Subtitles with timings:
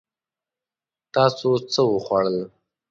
[1.13, 2.37] تاسو څه وخوړل؟